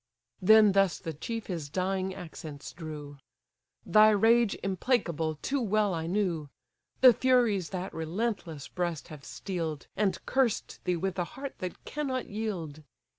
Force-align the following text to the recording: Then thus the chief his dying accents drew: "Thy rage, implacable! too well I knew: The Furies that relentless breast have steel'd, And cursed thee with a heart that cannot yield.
Then 0.41 0.71
thus 0.71 0.97
the 0.97 1.13
chief 1.13 1.45
his 1.45 1.69
dying 1.69 2.11
accents 2.15 2.73
drew: 2.73 3.19
"Thy 3.85 4.09
rage, 4.09 4.57
implacable! 4.63 5.35
too 5.43 5.61
well 5.61 5.93
I 5.93 6.07
knew: 6.07 6.49
The 7.01 7.13
Furies 7.13 7.69
that 7.69 7.93
relentless 7.93 8.67
breast 8.67 9.09
have 9.09 9.23
steel'd, 9.23 9.85
And 9.95 10.17
cursed 10.25 10.83
thee 10.85 10.97
with 10.97 11.19
a 11.19 11.23
heart 11.37 11.53
that 11.59 11.85
cannot 11.85 12.27
yield. 12.27 12.81